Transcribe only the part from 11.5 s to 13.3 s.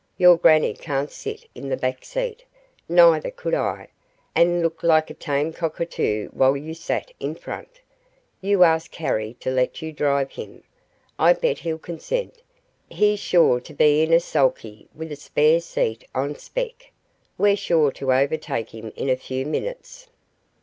he'll consent; he's